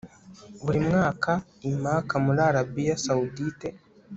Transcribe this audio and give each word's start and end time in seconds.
buri 0.63 0.79
mwaka, 0.87 1.31
i 1.69 1.71
maka 1.83 2.15
muri 2.25 2.41
arabiya 2.49 2.95
sawudite 3.05 3.67